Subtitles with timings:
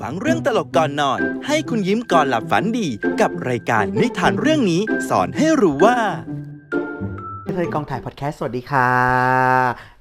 [0.00, 2.88] ฟังเรื่องตลกก่อนนอน ให้คุณยิ้มก่อนหลับฝันดี
[3.20, 5.96] กับรายการนิทานเรื่องนี้สอนให้รู้ว่า
[7.52, 8.90] เคยกองถ่ายพอดแคสต์สวัสดีค่ะ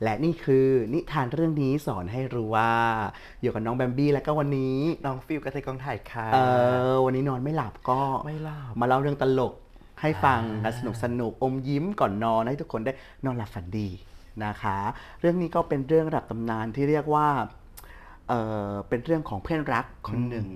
[0.03, 2.71] และนี่คือนิทานเรื่องนี้สอนให้รู้ว่า
[3.41, 6.37] อยู่กับน้องแบมบี้แล้วก็วันนี้น้องฟิลกระเทยกองถ่ายค่ะเอ
[6.93, 9.53] อวันนี้นอนไม่หลับก็ไม่หลับมาเล่าเรื่องตลก
[10.01, 12.93] ให้ฟังอ่าและสนุกสนุกอมยิ้มก่อนนอนให้ทุกคนได้
[13.25, 13.89] นอนหลับฝันดี
[14.45, 14.77] นะคะ
[15.19, 17.27] เรื่องนี้ก็เป็นเรื่องระดับตำนานที่เรียกว่า
[18.29, 18.33] เอ
[18.71, 20.47] อเป็นเรื่องของเพื่อนรักคนหนึ่ง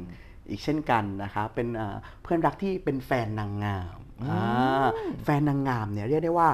[0.49, 4.87] อีกเช่นกันนะคะเป็นเอ่อเพื่อนรักที่เป็นแฟนนางงามอ่า
[5.23, 6.49] แฟนนางงามเนี่ยเรียกได้ว่า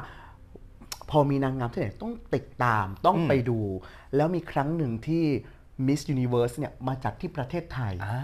[1.10, 3.60] พอมีนางงามที่ไหนต้องติดตามต้องไปดู
[4.16, 5.24] แล้วมีครั้งหนึ่งที่
[5.88, 8.20] Miss Universe เนี่ยมาจัดที่ประเทศไทยอ่า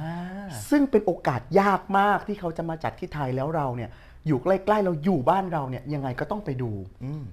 [0.69, 3.89] ซึ่งเป็นโอกาสยากมากที่เขาจะมาจัดที่ไทยแล้วเราเนี่ย
[4.27, 6.71] อยู่ใกล้ๆเราอยู่บ้านเราเนี่ยยังไงก็ต้องไปดู
[7.03, 7.23] อืม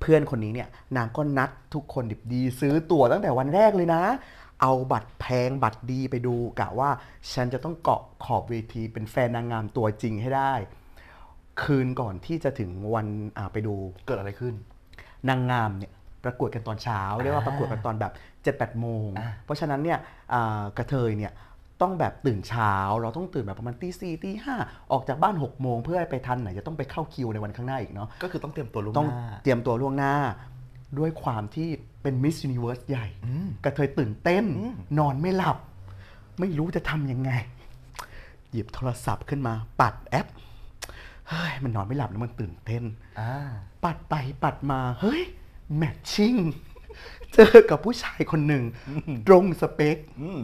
[0.00, 4.02] เพื่อนคนนี้เนี่ยนางก็นัดทุกคนดิบดี ซื้อตั๋วตั้งแต่วันแรกเลยนะ
[4.60, 6.90] เอาบัตรแพงบัตรดีไปดูกะว่า
[7.32, 10.52] ฉันจะต้องเกาะขอบเวทีเป็นแฟนนางงามตัวจริงให้ได้
[11.62, 13.06] คืนก่อนที่จะถึงวัน
[13.38, 13.74] อ่าไปดู
[14.06, 14.54] เกิดอะไรขึ้น
[15.28, 15.92] นางงามเนี่ย
[16.24, 19.98] ประกวดกันตอนเช้าเรียกว่าประกวดกันตอนแบบ7จ็ดแปดโมงอ่าเพราะฉะนั้นเนี่ย
[20.32, 21.32] อ่ากระเทยเนี่ย
[21.82, 24.56] ต้องแบบตื่นเช้า เราต้องตื่นแบบประมาณตีสี่ตีห้า
[24.92, 30.14] ออกจากบ้าน6กโมงเพื่อให้ไปทันไหนจะต้องไปเข้าคิวในวันข้างหน้าอีกเนาะก็คือต้องเตรียมตัวล่วงต้องหน้าเตรียมตัวล่วงหน้า
[30.98, 31.68] ด้วยความที่
[32.02, 35.58] เป็นมิส s u นิเวิร์สใหญ่อืมกระเทยตื่นเต้นอืมนอนไม่หลับ
[36.40, 37.30] ไม่รู้จะทำยังไง
[38.50, 40.26] หยิบโทรศัพท์ขึ้นมา ปัดแอป
[41.28, 42.82] เฮ้ย มันนอนไม่หลับแล้วมันตื่นเต้น
[43.20, 43.32] อ่า
[43.84, 44.14] ปัดไป
[44.44, 45.22] ปัดมาเฮ้ย
[45.76, 46.34] แมทชิ่ง
[47.34, 48.64] เจอกับผู้ชายคนหนึ่ง
[49.26, 50.40] ตรงสเปคอืม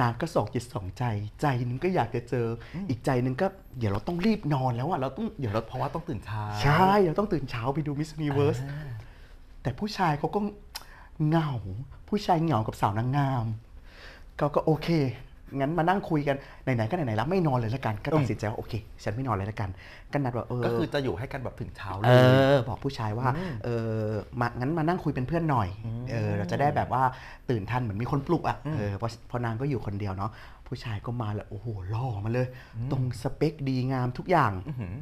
[0.00, 1.04] นางก็สองจิตสองใจ
[1.40, 3.46] ใจหนึงก็อยากจะเจอออีกใจหนึงก็
[3.78, 8.88] เดี๋ยวเราต้องรีบนอนแล้วอะเราต้องเดี๋ยวเราเพราะว่าต้องตื่นเช้า ใช่ เราต้องตื่นเช้าไปดูมิส s u นิเวิร์สอ่า
[9.62, 10.40] แต่ผู้ชายเขาก็
[11.26, 11.50] เหงา
[12.08, 13.46] ผู้ชายเหงากับสาวนางงาม
[14.38, 14.88] เขาก็โอเค
[15.58, 18.72] งั้นมานั่งคุยกัน ไหนๆก็ไหนๆแล้วไม่นอนเลยละกัน ก็ตัดสินใจว่าโอเค
[19.04, 19.70] ฉันไม่นอนเลยละกัน
[20.12, 22.12] ก็นัดว่าเออ ก็คือจะอยู่ให้กันแบบถึงเช้าเลเอ
[22.54, 23.28] ย อบอกผู้ชายว่า
[23.64, 24.02] เออ
[24.40, 25.68] มางั้นมานั่งคุยเป็นเพื่อนหน่อย
[26.10, 27.02] เออ เราจะได้แบบว่า
[27.50, 30.30] ตื่นทันเหมือนมีคนปลุกอะเออเพราะเพราะนางก็อยู่คนเดียวเนาะ
[30.66, 32.46] ผู้ชายก็มาแล้วโอ้โหหล่อมาเลย
[32.90, 34.94] ตรงสเปคดีงามทุกอย่าง อื้อหือ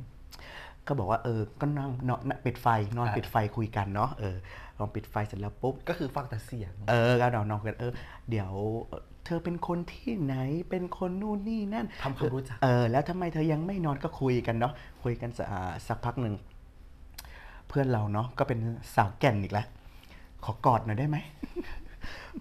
[0.89, 2.67] ก็บอกว่าเออก็นั่งนอนปิดไฟ
[2.97, 4.37] นอนอะปิดไฟคุยกันเนาะเออ
[4.79, 7.93] ลองปิดไฟเสร็จแล้วปุ๊บก็คือฟังแต่เสียง เออก็นอนนอนกันเออ
[8.31, 8.51] เดี๋ยว
[8.87, 10.37] เอ่อเธอเป็นคนที่ไหน
[10.71, 14.73] เป็นคนนู่นนี่นั่นทำความรู้จักเออแล้วทำไมเธอยังไม่นอนก็คุยกันเนาะ
[15.05, 16.35] คุยกันสอ่าสักพักหนึ่ง
[17.69, 18.59] เพื่อนเราเนาะก็เป็น
[18.95, 19.67] สาวแก่นอีกแล้ว
[20.45, 21.17] ขอกอดหน่อยได้ไหม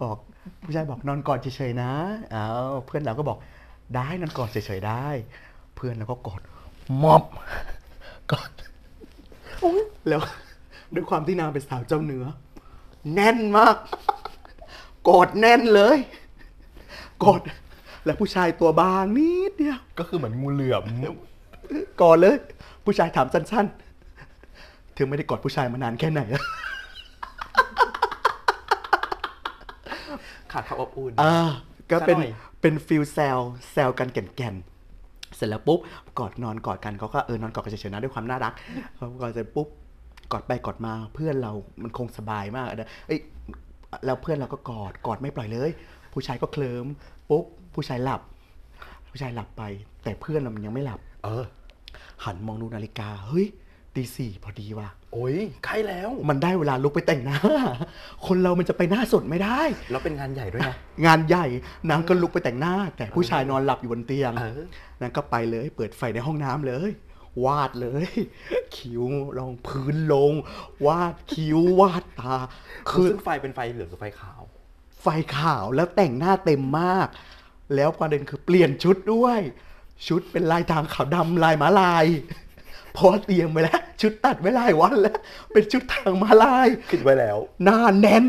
[0.02, 0.18] บอก
[0.64, 1.92] ผู้ชายบอกนอนกอดเฉยๆนะ
[2.32, 2.46] เอา
[2.88, 3.38] เพื่อนเราก็บอก
[3.96, 5.06] ได้นอนกอดเฉยๆได้
[5.76, 6.42] เพื่อนเราก็กอด
[7.04, 7.75] มอบกอด
[10.10, 10.22] แล้ว
[10.94, 12.26] ด้วยความที่นางเป็นสาวเจ้าเนื้อ
[13.14, 13.76] แน่นมาก
[15.10, 15.98] กอดแน่นเลย
[17.24, 17.42] กอด
[18.06, 20.84] แล้วผู้ชายตัวบางนิดเดียว ก็คือเหมือนงูเหลือม
[22.02, 22.38] กอดเลย
[22.86, 26.44] ผู้ชายถามสั้นๆ เธอไม่ได้กอดผู้ชายมานานแค่ไหนแล้ว
[30.52, 31.36] ขาดความอบอุ่น อ่า
[31.92, 33.40] ก็เป็นซะหน่อยเป็น feel แซว
[33.72, 34.75] แซวกันแก่นๆ
[35.36, 35.80] เสร็จแล้วปุ๊บ
[36.20, 38.54] กอดนอนกอดกันเขาก็เออนอนกอดกันเฉยๆนะด้วยความน่ารัก
[38.98, 39.68] พอกอดเสร็จปุ๊บ
[40.32, 41.52] กอดไปกอดมาเพื่อนเรา
[41.84, 43.20] มันคงสบายมากอะนะเอ้ย
[44.06, 45.70] แล้วเพื่อนเราก็กอดกอดไม่ปล่อยเลย
[46.14, 46.86] ผู้ชายก็เคลิ้ม
[47.30, 48.22] ปุ๊บผู้ชายหลับ
[49.10, 49.64] ผู้ชายหลับไป
[50.04, 51.44] แต่เพื่อนเรามันยังไม่หลับ เออ
[52.26, 53.46] หันมองดูนาฬิกาเฮ้ย
[53.96, 57.40] ตีสี่พอดีว่ะ โอ้ยใกล้แล้ว มันได้เวลาลุกไปแต่งหน้า
[58.28, 59.60] คนเรามันจะไปหน้าสดไม่ได้
[59.92, 60.76] แล้วเป็นงานใหญ่ด้วยนะ
[61.06, 61.46] งานใหญ่
[61.90, 64.62] นางก็ลุกไปแต่งหน้า แต่ผู้ชายนอนหลับอยู่บนเตียงเออ
[65.02, 66.92] นางก็ไปเลย เปิดไฟในห้องน้ำเลย
[67.46, 68.08] วาดเลย
[68.76, 69.04] คิ้ว
[69.38, 70.34] รองพื้นลง
[70.86, 72.36] วาดคิ้ววาดตา
[72.90, 74.42] คือคือซึ่งไฟเป็นไฟเหลืองหรือไฟขาว
[75.02, 75.08] ไฟ
[75.38, 77.08] ขาวแล้วแต่งหน้าเต็มมาก
[77.76, 79.40] แล้วประเด็นคือเปลี่ยนชุดด้วย
[80.08, 82.06] ชุดเป็นลายทางขาวดำลายม้าลาย
[82.96, 85.18] เธอเตรียมไว้แล้ว ชุดตัดไว้หลายวันแล้ว
[85.52, 88.26] เป็นชุดทางม้าลายคิดไว้แล้ว หน้าแน่น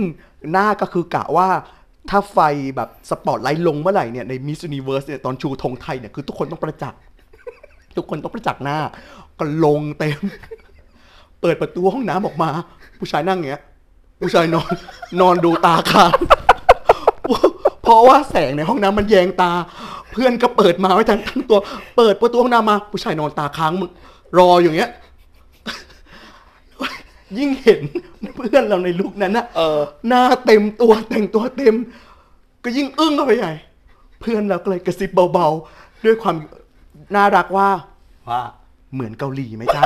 [0.53, 1.49] หน้าก็คือกะว่า
[2.11, 2.39] ถ้าไฟ
[2.77, 7.01] แบบสปอตไลท์ลงเมื่อไหร่เนี่ยในมิส s u นิเวิร์สเนี่ยตอนชูธงไทยเนี่ยคือทุกคนต้องประจักษ์
[7.97, 8.79] ทุกคนต้องประจักษ์หน้า
[9.39, 10.19] ก็ลงเต็ม
[11.41, 12.51] เปิดประตูห้องน้ำออกมา
[12.99, 13.63] ผู้ชายนั่งอย่างเงี้ย
[14.21, 14.73] ผู้ชายนอน
[15.21, 16.13] นอนดูตาค้าง
[17.83, 19.53] เพราะว่าแสงในห้องน้ำมันแยงตา
[20.13, 21.59] เพื่อนก็เปิดมาไว้ทั้งทั้งตัว
[21.97, 23.91] เปิดประตูห้องน้ำมา ผู้ชายนอนตาค้างมัน
[24.39, 24.91] รออย่างเงี้ย
[27.39, 27.81] ยิ่งเห็น
[28.35, 31.75] เพื่อนเราในลุกนั้นนะเออ หน้าเต็มตัวแต่งตัวเต็ม
[32.65, 33.53] ก็ยิ่งอึ้งเข้าไปใหญ่
[34.21, 36.37] เพื่อนเราก็เลยกระซิบเบาๆ ด้วยความ
[37.15, 37.69] น่ารักว่า
[38.29, 38.43] ว่า
[38.95, 39.83] เหมือนเกาหลีไหมจ๊ะ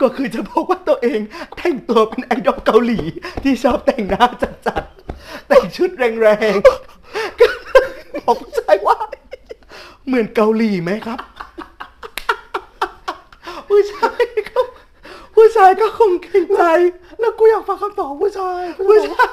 [0.00, 1.20] ก็คือจะบอกว่าตัวเอง
[1.56, 3.00] แต่งตัวเป็นไอดอลเกาหลี
[3.42, 4.24] ที่ชอบแต่งหน้า
[4.66, 6.64] จัดๆแต่งชุดแรงๆ
[10.06, 11.18] เหมือนเกาหลีไหมครับ
[13.80, 14.60] ผู้ชายก็
[15.34, 16.62] ผู้ชายก็คงเกรงใจ
[17.20, 19.26] แล้วกูอยากฟังคำตอบผู้ชายผู้ชาย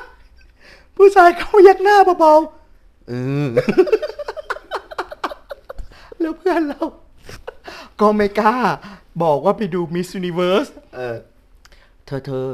[0.98, 3.14] ผู้ชายเขายักหน้าเบาๆเอ
[3.46, 3.48] อ
[6.20, 6.84] แล้วเพื่อนเรา
[8.02, 8.58] ก็ไม่กล้า
[9.24, 11.18] บอกว่าไปดูมิส s u นิเวิร์สเออ
[12.06, 12.46] เธอเธอ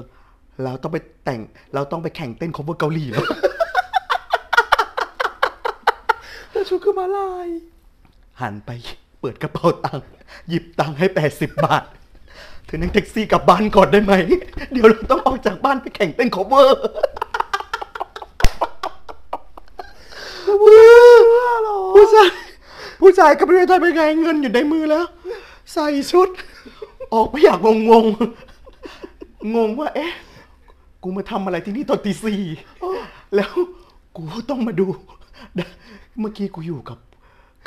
[0.64, 1.42] เราต้องไปแต่ง
[1.74, 3.26] เราต้องไปแข่งเต้น cover เกาหลีแล้ว
[6.52, 7.48] แล้วชุดคือมาลาย
[8.42, 8.72] หันไป
[9.26, 10.08] เปิดกระเป๋าตังค์
[10.50, 11.84] หยิบตังค์ให้แปดสิบบาท
[12.66, 14.14] เธอนั่งแท็กซี่กลับบ้านก่อนได้ไหม
[14.72, 16.68] เดี๋ยวเราต้องออกจากบ้านไปแข่งเต้น cover
[21.96, 22.30] ผู้ชาย
[23.02, 25.06] ผู้ชายกับประเทศไทยเป็นไงเงินอยู่ในมือแล้ว
[25.74, 26.30] ใส่ชุด
[27.14, 28.06] ออกไปอยากงงง
[29.56, 30.12] งงว่า เอ๊ะ
[31.04, 32.42] กูมาทำอะไรที่นี่ตอนตีสี่
[33.36, 33.52] แล้ว
[34.16, 34.88] กูต้องมาดู
[36.20, 36.98] เมื่อกี้กูอยู่กับ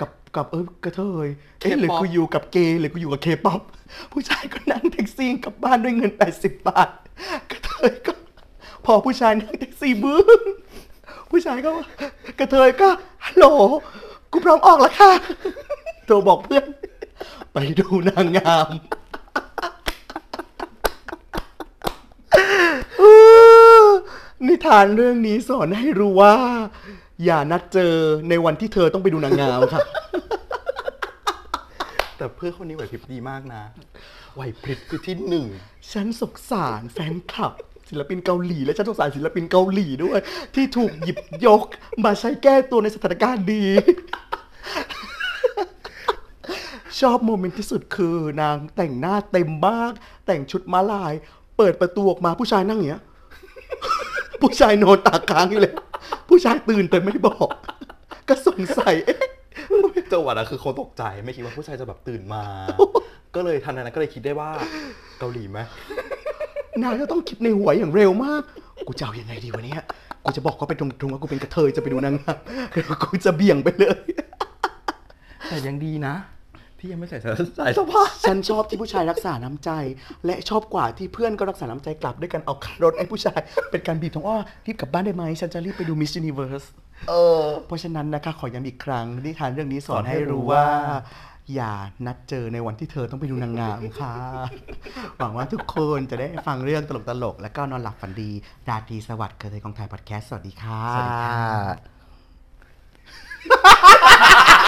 [0.00, 1.28] กับกับเออกระเทย
[1.60, 3.60] เอ๊ะหรือ K-pop กูอยู่กับเกย์หรือกูอยู่กับเคป๊อป
[4.12, 6.88] ผู้ชายก็นั่งแท็กซี่กลับบ้านด้วยเงิน 80 บาท
[7.50, 8.12] กระเทยก็
[8.84, 10.42] พอผู้ชายนั่งแท็กซี่บึ้ง
[11.30, 11.86] ผู้ชายก็ว่า
[12.38, 12.88] กระเทยก็
[13.24, 13.44] ฮัลโหล
[14.32, 15.10] กูพร้อมออกแล้วค่ะ
[16.06, 16.64] โทรบอกเพื่อน
[17.52, 18.70] ไปดูนางงาม
[24.46, 26.34] นิ ทานเรื่องนี้สอนให้รู้ว่า
[27.24, 27.94] อย่านัดเจอ
[28.28, 29.80] ในวันที่เธอต้องไปดูนางงามค่ะ
[32.16, 33.62] แต่เพื่อนคนนี้ไหวพริบดีมากนะ
[34.34, 35.46] ไหวพริบคือที่หนึ่ง
[35.92, 37.52] ฉันสงสารแฟนคลับ
[37.88, 40.20] ศิลปินเกาหลีและฉันสงสารศิลปินเกาหลีด้วย
[40.54, 41.62] ที่ถูกหยิบยก
[42.04, 43.64] มาใช้แก้ตัวในสถานการณ์ดี
[47.00, 49.92] ชอบโมเมนต์ที่สุดคือนางแต่งหน้าเต็มมาก
[50.26, 51.12] แต่งชุดม้าลาย
[51.56, 53.04] เปิดประตูออกมาผู้ชายนั่งอย่างเงี้ย
[54.42, 55.74] ผู้ชายนอนตาค้างอยู่เลย
[56.28, 57.48] ผู้ชายตื่นแต่ไม่บอก
[58.28, 59.18] ก็สงสัยเอ๊ะ
[60.12, 62.42] จังหวะนั้นคือเขาตกใจไม่คิดว่าผู้ชายจะแบบตื่นมา
[63.34, 64.50] ก็เลยทันใดนั้นก็เลยคิดได้ว่า
[65.18, 65.58] เกาหลีไหม
[66.82, 68.42] นางจะต้องคิดในหัวอย่างเร็วมาก
[68.86, 69.82] กูจะเอายังไงดีวะเนี่ย
[70.24, 72.36] กูจะบอกเขาไปตรงๆว่ากูเป็นกระเทยจะไปดูนางงาม
[72.72, 73.98] หรือกูจะเบี่ยงไปเลย
[75.48, 76.14] แต่ยังดีนะ
[76.86, 77.18] ที่ยังไม่ใส่
[77.58, 79.70] สายสะพายฉันชอบที่ผู้ชายรักษาน้ำใจ
[80.26, 82.54] และชอบกว่าที่เพื่อนก็รักษาน้ำใจกลับด้วยกันเอา
[82.84, 83.38] รถไอ้ผู้ชาย
[83.70, 84.36] เป็นการบีบทองอ้อ
[84.66, 86.66] รีบกลับบ้านได้ไหมฉันจะรีบไปดู Miss Universe
[87.08, 90.64] เออ เพราะฉะนั้นนะคะขอย้ำอีกครั้งนิทานเรื่องนี้สอนให้รู้ว่า
[91.54, 91.72] อย่า
[92.06, 94.14] นัดเจอในวันที่เธอต้องไปดูนางงามค่ะ
[95.18, 98.30] หวังว่าทุกคนจะได้ฟังเรื่องตลกๆ แล้วก็นอนหลับฝันดี
[98.68, 104.65] ราตรีสวัสดิ์เคยของไทยพอดแคสต์สวัสดีค่ะสวัสดีค่ะ